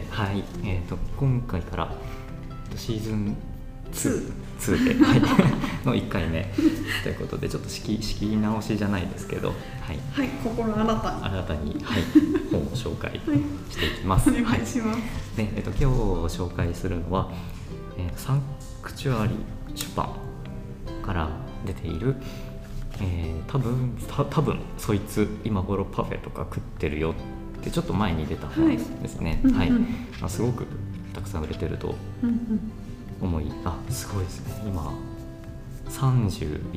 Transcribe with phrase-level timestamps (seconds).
[0.00, 1.92] てはい、えー、と今回から
[2.76, 3.36] シーズン
[3.92, 5.20] 2, 2で、はい、
[5.86, 6.52] の1回目
[7.04, 11.24] ということでちょっと仕切仕切り直しじゃないですけど、はい、はい心新たに。
[11.24, 12.02] 新たに、はい、
[12.50, 13.20] 本を紹介
[13.70, 14.30] していきます。
[14.30, 15.00] お願いします。
[15.36, 15.84] でえっと、今日
[16.36, 17.30] 紹介するのは、
[17.96, 18.42] えーサン
[18.82, 19.34] クチュアリ
[19.74, 20.08] 出版
[21.02, 21.28] から
[21.64, 22.16] 出ている、
[23.00, 27.14] えー多分た多分そいつ今頃パフェとか食ってるよ
[27.64, 28.76] ってちょっと前に出た本はい。
[28.76, 29.70] ですね、はい。
[29.70, 30.66] まあ、すごく
[31.14, 32.60] たくさん売れてるとうんうん。
[33.22, 34.62] 思いあすごいですね。
[34.66, 34.92] 今
[35.88, 36.70] 31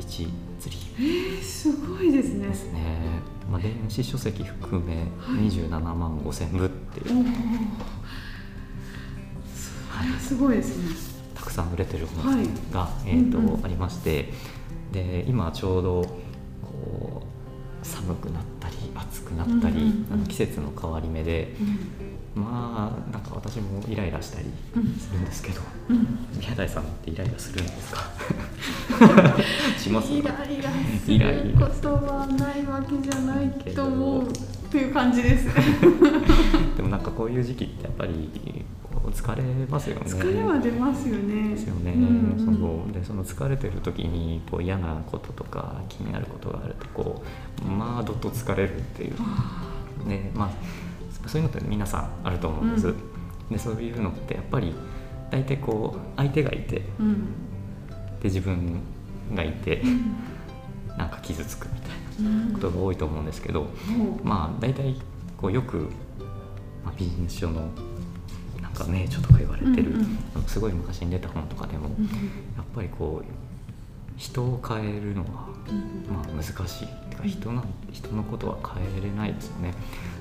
[0.60, 0.82] 釣り。
[0.98, 2.48] えー、すごいですね。
[2.48, 2.80] ですね、
[3.52, 5.02] まあ、電子書籍含めは
[5.42, 5.50] い。
[5.50, 7.26] 27万5千部っていう、
[9.90, 10.96] はすごいですね。
[11.36, 12.46] たくさん売れてる本はい。
[12.72, 13.66] が、えーとうんうん。
[13.66, 14.32] ありまして。
[14.94, 16.02] で今ちょうど
[16.62, 17.17] こう
[17.88, 21.56] 寒くなったり暑くなったり、あの季節の変わり目で
[22.36, 22.44] うん。
[22.44, 24.94] まあなんか私もイライラしたりうん。
[25.00, 26.08] するんですけどうん。
[26.40, 28.02] 宮台さんってイライラするんですか？
[29.78, 30.12] します？
[30.12, 30.70] イライラ
[31.04, 34.32] することはないわけじゃないと思うっ
[34.70, 35.48] ていう感じです。
[36.76, 38.30] でもなんかこういう時期ってやっぱり
[39.00, 40.02] 疲れますよね。
[40.06, 41.50] 疲れは出ますよね。
[41.50, 42.02] ですよね、うん
[42.48, 42.58] うん。
[42.86, 47.24] そうでその疲れてる時にこう嫌なこととか気になることがあるとこ
[47.66, 49.16] うまあどっと疲れるっていう。
[49.20, 49.74] あ
[50.06, 50.50] ねまあ
[51.28, 52.96] そういうのって皆さんあると思うんです、うん。
[53.52, 54.74] でそういうのってやっぱり
[55.32, 57.28] 大体こう相手がいてうん。
[58.24, 58.82] 自分
[59.34, 60.16] がいてうん。
[60.98, 62.48] なんか傷つくみたいうん。
[62.50, 63.68] なことが多いと思うんですけど、
[64.24, 64.96] まあ大体
[65.38, 65.90] こうよく、
[66.84, 67.70] まあ、ビジネス書の
[68.78, 70.00] か名著とか言われてる、うん
[70.36, 70.44] うん。
[70.48, 73.26] すごい昔に出た本とかでも、うんやっぱりこう
[74.18, 79.74] 人を変えるのは、うんまあ、難しいてか人なん人のことは変えれないですよね。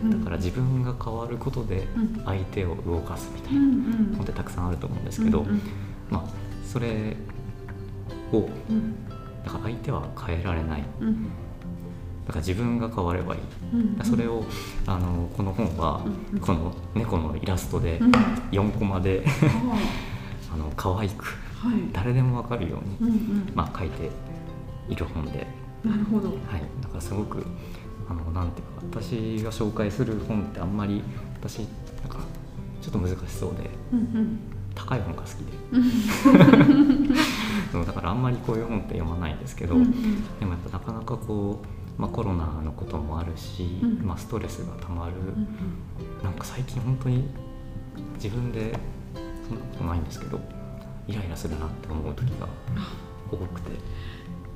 [0.03, 0.11] うん。
[0.19, 2.23] だから自分が変わることでうん。
[2.25, 4.07] 相手を動かすみたいうんなうん。
[4.17, 5.61] 本ってたくさんあると思うんですけど、うんうん。
[6.11, 6.31] まあ
[6.67, 7.17] それ
[8.33, 8.95] をうん。
[9.45, 10.85] だから相手は変えられない。
[11.01, 11.29] うん
[12.27, 13.41] だから自分が変わればいい。
[13.75, 14.45] うんそれを
[14.87, 18.11] あのこの本はうんこの猫のイラストでうん。
[18.51, 19.31] 4コマであ
[20.55, 21.79] あの可愛くあはい。
[21.93, 23.53] 誰でも分かるように、うんうん。
[23.55, 24.11] まあ、書いて
[24.89, 25.47] いる本で、
[25.85, 26.29] なるほど。
[26.29, 26.39] はい、
[26.81, 27.45] だからすごく
[28.09, 31.03] あのなんていうか私が紹介する本ってあんまり
[31.41, 31.67] 私なん
[32.09, 32.19] か
[32.81, 34.39] ちょっと難しそうでうんうん。
[34.75, 35.53] 高い本が好きで。
[37.87, 39.93] だからあんまりこういう本って読まないんですけど、うんうん。
[40.39, 41.67] でもやっぱなかなかこう、
[41.99, 44.07] まあ、コロナのこともあるし、うん。
[44.07, 45.49] まあ、ストレスがたまる、うん
[46.23, 47.29] なんか最近本当に
[48.15, 48.77] 自分で
[49.47, 50.41] そんなことないんですけど
[51.07, 52.49] イライラするなって思う時が
[53.31, 53.71] 多くて。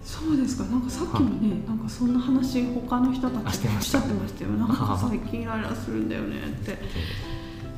[0.03, 0.65] そうですか。
[0.65, 4.51] なんかさっきもねなんかそんな話他の人たあちおっしゃってましたよ。
[4.51, 6.78] なんかはあ最近イライラするんだよねって。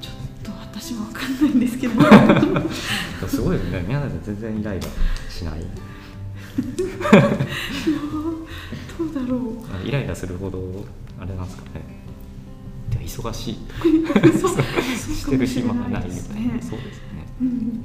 [0.00, 2.00] ちょっと私は分かんないんですけど。
[3.28, 3.84] すごいですね。
[3.86, 4.86] 宮台さん全然イライラ
[5.28, 5.64] しない
[9.82, 10.84] イライラするほど
[11.20, 12.02] あれなんですかね。
[13.04, 13.54] 忙しい。
[13.54, 16.54] してる暇がないみたいな。
[16.54, 17.26] ですそうねですね。
[17.40, 17.84] うん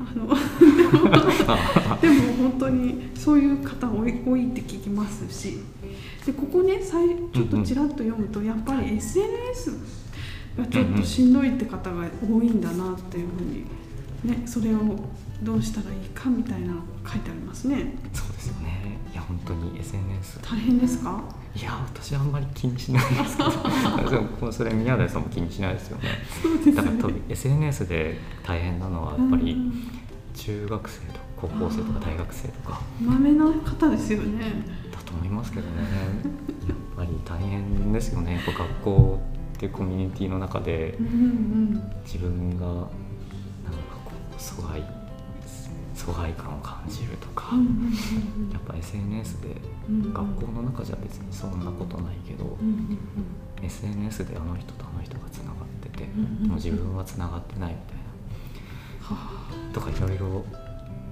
[0.00, 5.58] あのあ でも本当にそういう方多い多いって聞きますし。
[6.26, 9.78] でここねさいちょっとちらっと読むとやっぱり SNS
[10.56, 13.64] がちょっとしんどいって方が多いんだなっていうふうに
[14.38, 14.78] ねそれを
[15.42, 17.94] どうしたらいいかみたいなのが書いてありますね。
[18.12, 18.98] そうですよね。
[19.12, 19.78] いや本当に。
[19.80, 21.22] SNS 大変ですか？
[21.56, 23.50] いや私あんまり気にしないですけど。
[24.10, 26.08] でもそれ宮台さんも気にしないですよね。
[26.42, 26.74] そうですね。
[26.74, 29.72] だから多分 SNS で大変なのはやっぱりうん。
[30.34, 32.80] 中学生とか高校生とか大学生とか。
[33.00, 34.64] まめな方ですよね。
[34.92, 35.82] だと思いますけどね。
[36.68, 38.40] やっぱり大変ですよね。
[38.46, 39.20] 学校
[39.54, 40.98] っていうコミュニティの中で
[42.04, 42.88] 自分がなんか
[44.04, 44.82] こう疎外
[46.04, 47.56] 疎外感を感じるとか、
[48.52, 49.56] やっぱ SNS で
[50.12, 52.58] 学校の中じゃ別にそんなことないけど、
[53.62, 57.96] SNS であの人とあの人がつながってて、でも自分はつながってないみたい
[59.00, 59.14] は
[59.68, 60.44] なとかいろいろ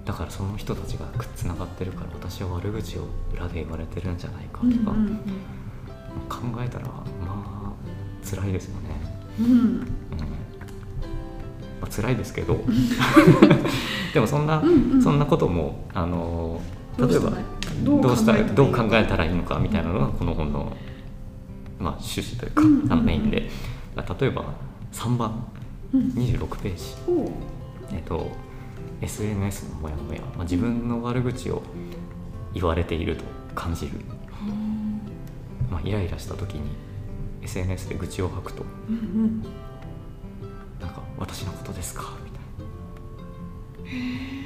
[0.05, 1.07] だからその人たちが
[1.37, 7.73] つながってるから私は悪口を裏で言われてるんじゃないかあとか、考えたらまあ
[8.29, 8.91] 辛いですよね、
[9.41, 9.87] うん
[11.87, 12.61] 辛いですけど。
[14.15, 15.03] でもそんな、うんうん。
[15.03, 16.61] そんなこともあの
[16.99, 17.33] 例えば
[17.83, 20.77] どうしたらどう考えたらいいのかみたいなのがこの本の、
[21.79, 23.05] まあ、趣旨というか、うんうんうん。
[23.05, 23.51] メインで。
[24.21, 24.45] 例えば
[24.93, 25.45] 3番
[25.93, 26.01] うん。
[26.17, 26.83] 26ページ、
[27.93, 28.31] えっと
[29.03, 31.63] SNS のモヤモヤ、まあ、自分の悪口を
[32.55, 33.25] 言われていると
[33.55, 33.93] 感じる、
[35.71, 36.63] まあ、イライラした時に
[37.43, 38.65] SNS で愚痴を吐くと。
[38.89, 39.45] うんうん
[41.23, 42.13] 私のことですか？
[42.25, 43.99] みたい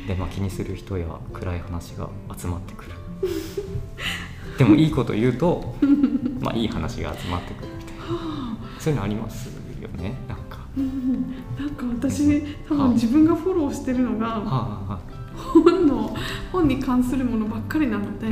[0.02, 0.08] な。
[0.08, 2.90] で、まあ、気にする人や暗い話が集まってくる。
[4.58, 5.74] でもいいこと言うと
[6.40, 8.04] まあいい話が集まってくるみたいな。
[8.78, 9.46] そういうのあります
[9.80, 10.14] よね？
[10.28, 10.58] なんか。
[10.76, 11.34] うん。
[11.58, 14.42] なんか私多分自分がフォローしてるのがは
[14.88, 14.98] あ
[15.34, 16.14] 本の
[16.52, 18.26] 本に関するものばっかりなので、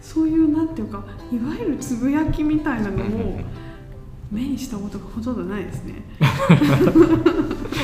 [0.00, 3.40] そういうなんていうかいわゆるつぶやきみたいなのも
[4.30, 5.94] 目にしたことがほとんどないですね。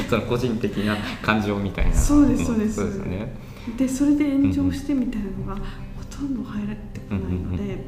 [0.08, 1.94] その個人的な感情みたいな。
[1.94, 2.76] そうですそうです。
[2.76, 3.37] そうですよね。
[3.76, 7.84] でそれで炎上してみたいなのがほとんど入ってこないので、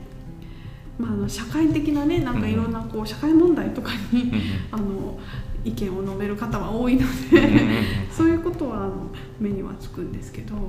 [0.98, 4.40] まあ、あの社会的なねなんかいろんなこう社会問題とかに、うんうん。
[4.72, 5.18] あの
[5.64, 7.50] 意見を述べる方は多いのうんうんうん。
[7.50, 8.92] でそういうことはあの
[9.38, 10.62] 目にはつくんですけど、うん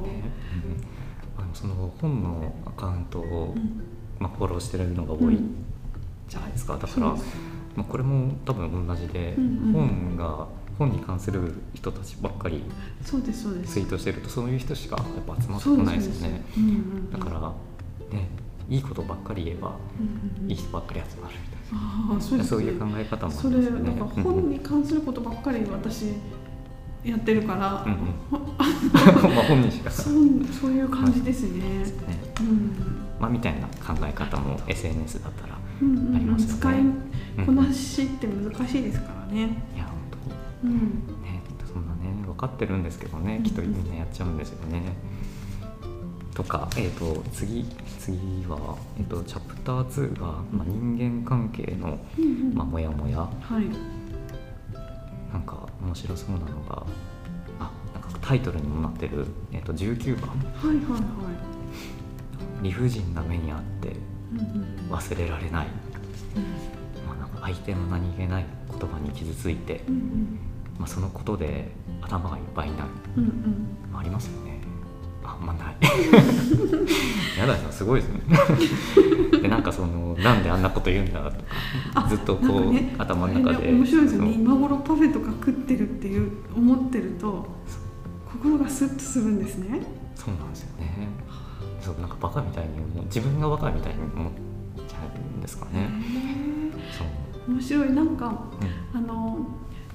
[1.37, 3.81] あのその本のアカウントを、うん。
[4.19, 5.39] まあ、フォローしてるのが多い
[6.27, 7.15] じゃないですか、だから、
[7.75, 12.63] まあ、これも多分同じで、うんうん本が本に関する人たちばっかり
[13.03, 13.73] そうですそうです。
[13.73, 16.41] ツイートしてるとそういう人しかやっぱ集まってこないですよね。
[17.11, 17.39] だから
[18.17, 18.29] ね
[18.69, 20.49] いいことばっかり言えばうんうんうん。
[20.49, 22.57] いい人ばっかり集まるみたいああそうな、ですね。
[22.57, 23.89] そういう考え方もあそれりますよね。
[23.89, 26.05] なんか本に関することばっかり私
[27.03, 27.99] やってるから、うんうん。
[27.99, 29.91] う んまあ本人しか。
[29.91, 30.13] そう
[30.61, 31.59] そういう感じですね。
[31.59, 31.85] ね。
[32.39, 32.71] うん。
[33.19, 35.58] まあみたいな考え方も SNS だったら
[36.15, 36.59] ありますよね。
[36.59, 39.41] 使いうんこなしって難しいですからね。
[39.75, 39.97] いや本
[40.61, 40.67] 当。
[40.67, 40.79] にうん。
[41.23, 41.41] ね
[41.71, 44.93] そんなね分かってるんですけどねきっとみんなやっちゃうんですよね。
[46.33, 47.65] とか、えー、と次
[47.99, 48.17] 次
[48.47, 52.53] は、えー、とチャプター2が、まあ、人間関係の、うんうん。
[52.53, 53.19] まあ、モヤモヤ。
[53.19, 53.29] は
[53.59, 53.65] い。
[55.31, 56.83] なんか面白そうなのが
[57.59, 60.29] あなんかタイトルにもなってる、えー、と19番。
[60.29, 61.01] はいはいはい。
[62.61, 64.18] 「理不尽な目にあってうんうん
[64.89, 65.67] 忘れられない」
[67.07, 69.83] まあ、なんか相手の何気ない言葉に傷ついて、
[70.77, 71.71] まあ、そのことで
[72.01, 72.89] 頭がいっぱいになる、
[73.91, 74.59] まあ、ありますよね。
[75.23, 75.75] あんまない。
[77.37, 78.21] やだよすごいですね。
[79.41, 81.37] でなんかそのなんであんなこと言うんだと
[81.93, 82.95] あかずっとこう、ね。
[82.97, 84.33] 頭の中で面白いですよね。
[84.33, 87.47] 今頃パフェとか食ってるっていう思ってると
[88.33, 89.81] 心がスッとするんですね。
[90.15, 90.35] そう。
[90.35, 91.07] なんですよね
[91.81, 92.69] そうなんかバカみたいに
[93.05, 94.33] 自分がバカみたいに思っ
[94.87, 95.81] ちゃうんですかね。
[95.81, 97.91] へそう、ー面白い。
[97.91, 98.27] なんか
[98.93, 98.99] うん。
[98.99, 99.45] あの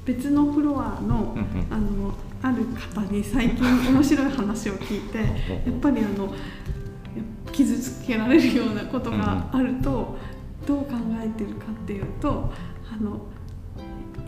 [0.04, 1.66] 別のフロアの、うんうん。
[1.70, 5.18] あのある方に最近面白い話を聞いて
[5.64, 6.32] やっぱりあのや
[7.52, 10.16] 傷つけられるようなことがあると、
[10.66, 10.92] どう考
[11.22, 12.52] えてるかっていうと
[12.92, 13.20] あの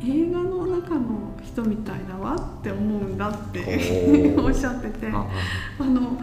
[0.02, 5.08] 映画の中の人みたいだわって思うんだって おっしゃってて。
[5.08, 5.26] あ
[5.78, 6.18] あの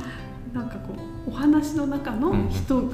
[0.54, 0.94] なんかこ
[1.28, 2.90] うお話の中の人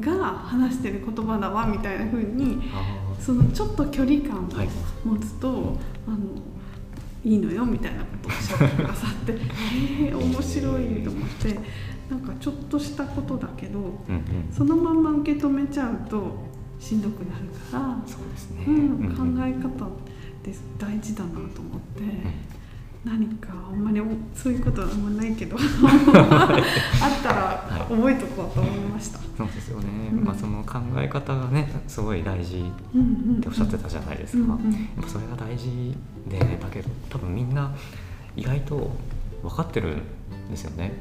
[0.00, 4.68] が話してる言葉だわみたいな風にあそのちょっと距離感をはい。
[5.04, 6.18] 持つと、あの
[7.22, 9.32] いいのよみたいなことをおっしゃってくださって
[10.02, 11.60] えー、面白いと思って
[12.10, 14.24] なんかちょっとしたことだけどうんうん。
[14.50, 16.36] そのまんま受け止めちゃうと
[16.78, 19.36] しんどくなるから、そうですね、うん、考うん。
[19.36, 19.88] うんえ方っ
[20.42, 22.02] て大事だなと思って。
[23.04, 24.00] 何かあんまり
[24.34, 25.56] そういうことはあんまないけど。
[25.60, 29.18] あったら覚えとこうと思いました。
[29.36, 30.24] そうですよね、うん。
[30.24, 32.62] まあその考え方がねすごい大事っ
[32.94, 33.04] うんう
[33.38, 33.40] ん。
[33.40, 34.72] ておっしゃってたじゃないですか、うんうん。
[34.72, 35.94] やっぱそれが大事
[36.28, 37.72] でだけど多分みんな
[38.36, 38.90] 意外と
[39.42, 39.96] 分かってる
[40.48, 40.92] んですよね。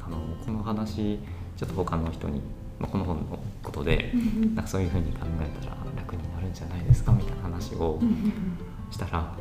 [0.00, 1.18] あのこの話
[1.56, 2.40] ちょっと他の人に、
[2.78, 4.54] まあ、この本のことでうんうん。
[4.54, 8.32] なんかそういうふうに考えたら楽になるんじゃないですかみたいな話をうんうん。
[8.92, 9.32] したら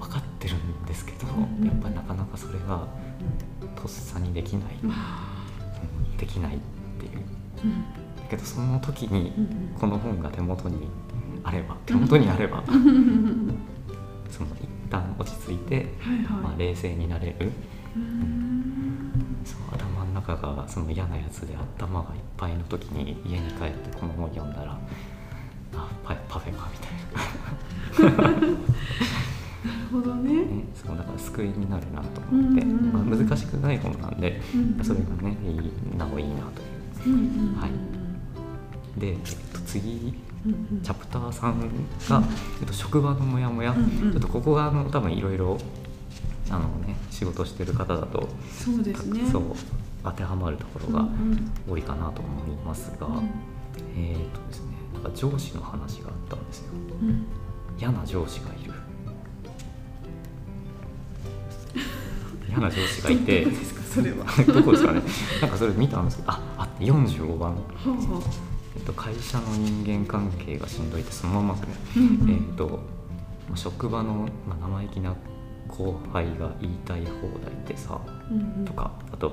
[0.00, 1.26] 分かってるんですけど、
[1.64, 2.86] やっぱりなかなかそれが
[3.74, 4.76] とっさにできない、
[6.18, 6.58] できないっ
[6.98, 7.22] ていう。
[7.64, 7.82] うん。
[8.16, 10.88] だけどその時にうんこの本が手元に
[11.44, 12.78] あれば手元にあればその
[14.60, 16.58] 一旦落ち着いて、はいまあ、はい。
[16.58, 17.52] 冷静になれる。
[17.94, 19.12] うーん。
[19.44, 24.78] そう頭の中がその嫌なやつで頭がいっぱいの時に家に帰ってこの本読んだら
[25.74, 28.56] あパパフェかみたいな。
[30.00, 30.44] ほどね。
[30.44, 33.10] ね、そうだから救いになるなと思って、うんうんうん。
[33.10, 37.14] まあ、難しくない本なんで、うんそれがねいいなおいいなという。
[37.14, 37.48] うんうん。
[37.50, 37.70] うんはい。
[39.00, 39.18] で、えっ
[39.52, 40.80] と、次うんうん。
[40.82, 42.22] チャプター3が、
[42.60, 44.12] えっと、職場のモヤモヤ、うんうん。
[44.12, 45.58] ちょっとここがあの多分いろいろ
[46.50, 49.20] あのね仕事してる方だと、そうですね。
[49.30, 49.42] そう
[50.04, 51.50] 当てはまるところがうんうん。
[51.68, 53.30] 多いかなと思いますが、うん。
[53.96, 56.66] えっとですねなんか上司の話があったんですよ。
[57.02, 57.26] うん。
[57.78, 58.72] 嫌な上司がいる
[62.58, 63.44] 嫌な上司がいて。
[63.44, 64.26] どこですかそれは？
[64.54, 65.02] どこですかね。
[65.42, 68.30] なんかそれ見たんですけどああ45番、はあはあ
[68.76, 72.30] えっと、会社の人間関係がしんどいってそのままですね、うんうん。
[72.30, 72.68] えっと
[73.48, 75.14] まあ職場の、まあ、生意気な
[75.68, 77.10] 後輩が言いたい放
[77.42, 77.98] 題でさ
[78.30, 78.64] うんうん。
[78.64, 79.32] とかあと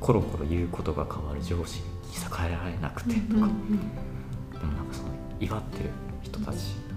[0.00, 1.86] コロコロ言うことが変わる上司に
[2.22, 3.50] 逆らえられなくてとか、うんうん
[4.58, 5.08] でもなんかその
[5.38, 5.90] 威張ってる
[6.22, 6.56] 人たち、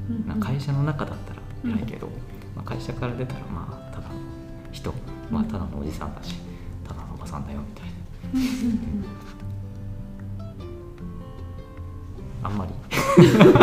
[0.10, 1.42] うんうん会社の中だったら
[1.76, 2.08] 偉いけど、
[2.56, 4.16] まあ、会社から出たらまあただの
[4.72, 4.94] 人、
[5.32, 6.36] まあ、ただのおじさんだし
[6.88, 7.94] ただのおばさんだよみたいな。
[8.34, 9.06] うんうん
[12.42, 12.74] あんまり。
[13.18, 13.54] うん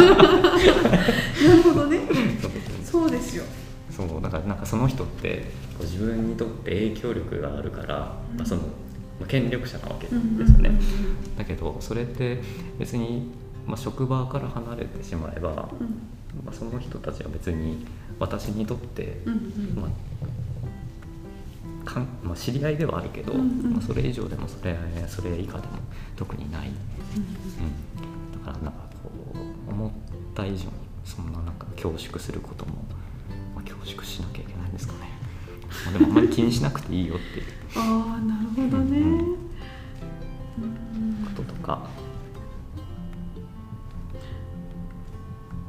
[1.49, 2.01] なるほどね。
[2.85, 3.45] そうですよ。
[3.91, 5.47] そうだからなんかその人って
[5.79, 8.69] こう自分にとって影響力があるから、まあ、その、ま
[9.25, 10.79] あ、権力者なわけですよね、
[11.39, 12.43] だけどそれって
[12.79, 13.31] 別に、
[13.67, 15.87] まあ、職場から離れてしまえば、うん。
[16.45, 17.87] まあ、その人たちは別に
[18.19, 19.81] 私にとって、うんうん。
[19.81, 19.91] まあ
[21.87, 23.73] かんまあ、知り合いではあるけど、うんうん。
[23.73, 24.77] まあ、それ以上でもそれ
[25.09, 25.75] それ以下でも
[26.17, 29.11] 特にない、うん、だからなんかこ
[29.69, 29.91] う思っ
[30.35, 30.65] た以上に
[31.05, 32.85] そんななんか恐縮することも、
[33.55, 35.11] まあ、恐縮しなきゃいけないんですかね、
[35.85, 37.45] まあ、でもあんまり気にしなくていいよっていう。
[37.77, 38.99] ああなるほどね。
[38.99, 39.37] うんうん。
[41.25, 41.89] こととか。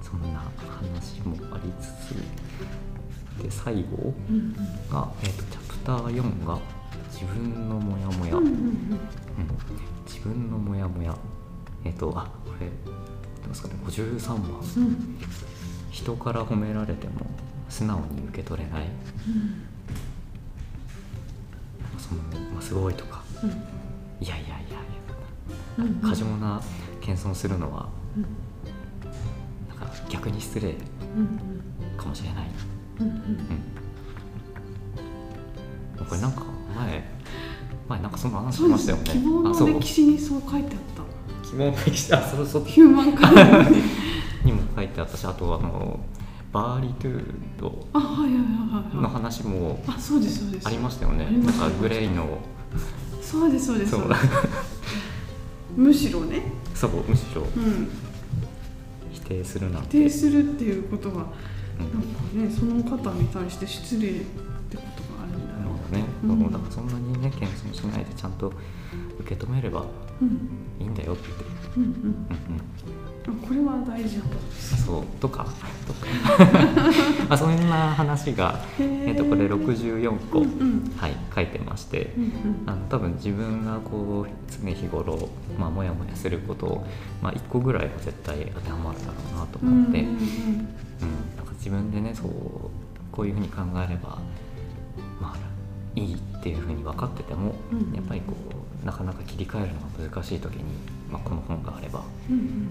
[0.01, 2.15] そんな話もありつつ。
[3.43, 4.53] で最後うん
[4.89, 6.59] が、えー、とチャプター4が
[7.09, 8.99] 「自分のモヤモヤ」うん
[10.05, 11.15] 自分のモヤモヤ。
[11.85, 12.91] えっ、とあこれど
[13.45, 13.75] うですかね。
[13.85, 15.17] 53番うんうん。
[15.89, 17.25] 人から褒められても
[17.69, 18.89] 素直に受け取れない。
[21.97, 23.23] その、まあ、すごいとか。
[23.41, 23.49] うん。
[23.49, 23.53] い
[24.27, 24.57] やいやいや
[25.87, 26.07] いや。
[26.09, 26.61] 過剰な
[26.99, 28.23] 謙遜するのはうん。
[29.69, 30.75] なんか逆に失礼
[31.15, 32.49] うんかもしれない、
[32.99, 33.86] うん、
[36.07, 36.43] これなんか
[36.75, 37.03] 前
[37.89, 39.03] 前なんかそんな話しましたよね。
[39.05, 41.47] 希望の歴史にそう書いてあった。
[41.47, 42.13] 希望の歴史。
[42.13, 43.71] あそうそうヒューマンカラー。
[43.71, 43.81] に
[44.45, 45.99] にも書いてあったしあとあの
[46.51, 47.23] バーリトゥー
[47.59, 47.87] ド。
[47.93, 51.25] のはい話もありましたよね。
[51.25, 52.39] なんかグレイの。
[53.21, 53.95] そうですそうです。
[55.75, 56.41] むしろね。
[56.73, 57.41] そうむしろ。
[57.41, 57.89] うん。
[59.11, 61.19] 否定するなん否て定するっていうことはうん。
[61.19, 64.13] なんかねその方に対して失礼っ
[64.69, 65.06] てこと
[65.91, 66.51] ね、うん。
[66.51, 68.51] だからそんなにね謙遜しないでちゃんと
[69.19, 69.85] 受け止めれば
[70.79, 71.29] いいんだよって、
[71.77, 71.89] うんうん。
[71.89, 75.03] うんうん、あこれは大事なことですそう。
[75.19, 75.45] とか。
[75.85, 76.07] とか。
[77.29, 80.91] まあそんな話が、えっとこれ64個、うんうん。
[80.97, 82.31] はい、書いてましてうんうん。
[82.65, 85.29] あの多分自分がこう常日頃、
[85.59, 86.87] まあ、もやもやすることを、
[87.21, 90.07] まあ、1個ぐらいは絶対当てはまるだろうなとうん思って、うん。
[90.07, 90.17] うん。
[91.35, 92.31] なんか自分でねそう
[93.11, 94.19] こういうふうに考えれば、まあ、
[95.97, 97.93] いいっていうふうに分かってても、うん。
[97.93, 98.33] やっぱりこ
[98.83, 100.63] うなかなか切り替えるのが難しい時に、
[101.11, 102.69] まあ、この本があればうんうん。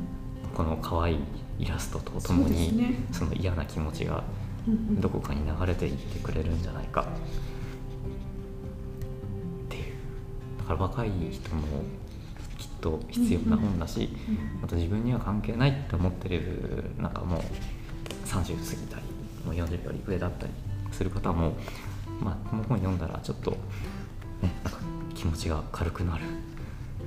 [0.55, 1.19] この可愛い
[1.59, 2.95] イラストとともにね。
[3.13, 4.23] その嫌な気持ちが
[5.01, 7.03] どこかに流れていってくれるんじゃないか。
[7.03, 7.05] っ
[9.69, 9.85] ていう。
[10.59, 11.67] だから若い人も
[12.59, 14.09] きっと必要な本だし、
[14.63, 17.41] あと自分には関係ないって思ってるなんかもう
[18.27, 19.03] 30過ぎたり
[19.45, 20.53] もう40より上だったり
[20.93, 21.57] する方も、
[22.21, 23.57] まあ、この本読んだらちょっと、ね、
[24.65, 24.81] なんか
[25.15, 26.25] 気持ちが軽くなる、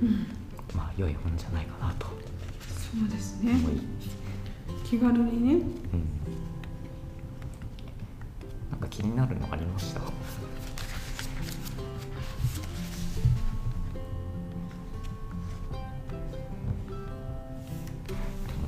[0.02, 0.26] うん。
[0.74, 2.12] まあ、良い本じゃないかなとそ
[3.04, 3.54] うですね。
[4.84, 5.54] 気軽にね。
[5.54, 5.64] うん、
[8.70, 10.00] なんか気になるのありました？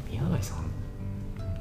[0.08, 0.70] 宮台さん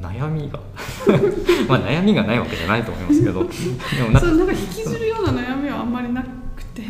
[0.02, 0.60] 悩みが
[1.68, 3.44] まあ悩みがないわけじゃないと思いますけど。
[3.96, 6.24] でもなんかそうなんか引きずるような悩みはあんまりな
[6.56, 6.82] くて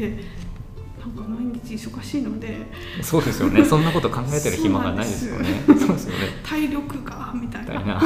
[1.00, 2.72] なんか毎日忙しいので。
[3.02, 3.64] そうですよね。
[3.64, 5.64] そんなこと考えてる暇がないですよね。
[5.68, 6.40] そうですよね。
[6.44, 8.02] 体力がみたいな。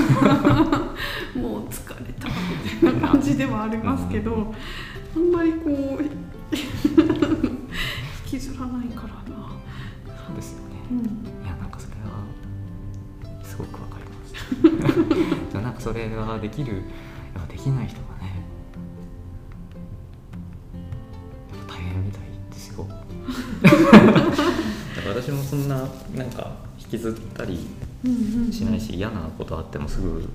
[1.36, 2.34] もう疲れたみ
[2.82, 4.54] たいな感じではありますけど、
[5.16, 6.04] あんまりこう
[6.56, 6.62] 引
[8.26, 9.52] きずらないからな、
[10.28, 10.66] そうですよね。
[10.92, 13.85] うん、いやなんかそれはすごく
[15.76, 18.36] ますでもなんかそれができるやっぱできない人がね
[21.52, 22.86] やっぱ大変みたいですよ。
[23.64, 27.68] だから私もそんななんか引きずったり
[28.04, 30.28] うんうんうんしないし嫌なことあってもすぐ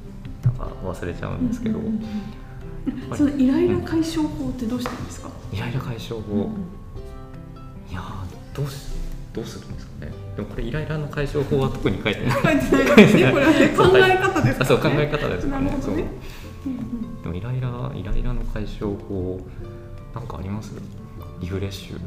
[0.45, 2.03] なんか忘れちゃうんですけど、うんうんうん
[3.15, 6.49] そのイライラ解消法ってどうしてるんですか、イライラ解消法、うんうん
[7.91, 8.87] いやーどうし
[9.35, 12.31] どうするんですかねでもこれイライラの解消法は特に書いてない。
[12.33, 12.51] 書いて
[12.85, 13.31] ないですね。
[13.31, 14.61] これはね 考え方ですからね。
[14.61, 15.65] あそう考え方ですかね。
[15.67, 15.77] ね。
[16.67, 16.77] うんう。
[16.77, 19.39] んでもイライライライラの解消法
[20.15, 20.73] なんかあります？
[21.41, 21.99] リフレッシュ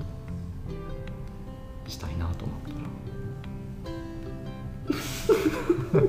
[1.88, 2.70] したいなと思った
[6.02, 6.04] ら。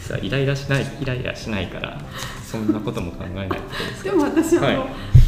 [0.00, 2.00] さあイライラしないイライラしないから
[2.44, 3.56] そんなことも考えないで
[3.96, 4.10] すか？
[4.10, 4.78] でも私あの、はい。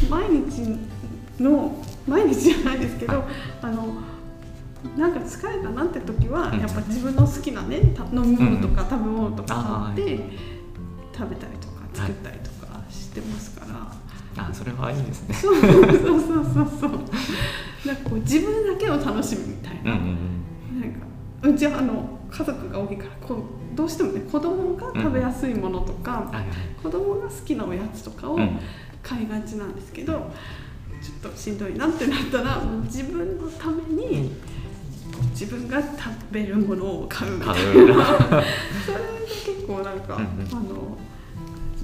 [0.09, 0.77] 毎日
[1.39, 3.23] の毎日じゃないですけど
[3.61, 3.87] あの
[4.97, 6.59] なんか疲れたなって時は、うん。
[6.59, 10.29] やっぱ自分の好きなねた飲み物とか食べ物とか買って、
[11.17, 13.65] 食べたりとか作ったりとかしてますか
[14.35, 15.35] ら、あそれはいいですね。
[15.35, 16.67] そうそうそうそう。
[16.81, 16.91] そう
[17.85, 20.01] なんかこう自分だけを楽しむみたいな,、うんう
[20.77, 20.99] んなんか
[21.43, 26.35] うちはあの家族が多いからこうどうしてもね子供が食べやすいものとか、うん。
[26.35, 26.55] はいはい。
[26.81, 28.59] 子供が好きなおやつとかを、うん。
[29.03, 30.31] 買いがちなんですけど
[31.01, 34.31] ちょっとしんどいなってなったらもう自分のために
[35.31, 35.89] 自分が食
[36.31, 37.59] べるものを買うみたいな。
[37.65, 38.45] それが
[39.45, 40.47] 結構なんか、うんうん。
[40.51, 40.97] あの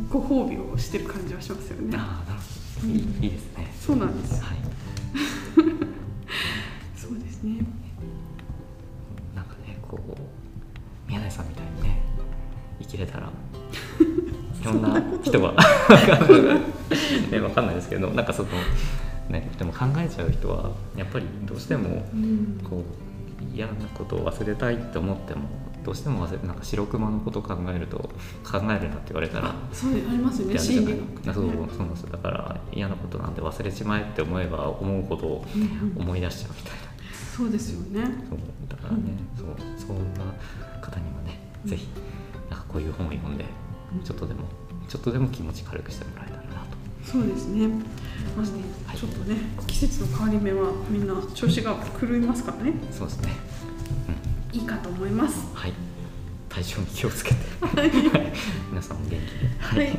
[0.09, 1.97] ご褒美をしてる感じはしますよね。
[1.97, 2.87] ああなるほど。
[2.87, 3.73] いいいいですね。
[3.79, 4.39] そうなんです。
[4.39, 4.57] よはい。
[6.95, 7.59] そうですね。
[9.35, 12.01] なんかねこう宮台さんみたいにね
[12.79, 13.29] 生きれたら
[14.61, 15.53] いろんな人が
[17.31, 18.49] ねわかんないですけどなんかその
[19.29, 22.61] ねでも考えちゃう人はやっぱりどうしてもうん。
[22.67, 23.08] こう
[23.53, 25.41] 嫌なことを忘れたいって思っても
[25.83, 28.09] どうしても忘れなんか白熊のことを考えると考
[28.53, 32.09] えるなって言われたらそうありますよね心理学そうそうなんですよ。
[32.11, 36.01] だから嫌なことなんて忘れちまえって思えば思うほどうんうん。
[36.01, 36.79] 思い出しちゃうみたいな。
[37.35, 38.03] そうですよね。
[38.29, 38.99] そうだからね、
[39.37, 40.21] そうそんな
[40.81, 41.87] 方にもね、ぜひ
[42.49, 43.45] なんかこういう本を読んで
[43.93, 44.41] うんちょっとでも
[44.87, 46.38] ちょっとでも気持ち軽くしてもらえた
[47.05, 47.67] そうですね。
[48.37, 48.97] ましてはい。
[48.97, 49.37] ちょっとね
[49.67, 52.73] 季節の変わり目はみんな調子が狂いますからね。
[52.91, 53.31] そうですね、
[54.53, 55.47] うん、いいかと思います。
[55.53, 55.73] はい。
[56.49, 57.35] 体調に気をつけて。
[57.65, 57.91] はい。
[58.69, 59.19] 皆さんも元気で。
[59.59, 59.85] ははい。
[59.85, 59.95] はい、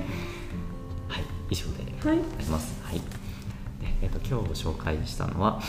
[1.50, 2.18] 以上ではい。
[2.18, 2.80] あります。
[2.84, 2.96] はい。
[2.96, 3.02] で
[4.02, 5.60] えっ、と今日紹介したのは、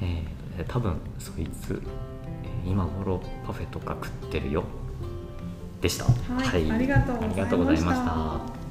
[0.00, 4.64] えー、多分そいつ、えー今頃パフェとか食ってるよ。
[5.82, 6.04] でした。
[6.04, 6.70] はい。
[6.70, 8.63] ありがとうございありがとうございました。